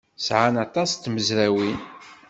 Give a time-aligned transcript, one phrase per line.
[0.25, 1.79] Sɛan aṭas n tmezrawin.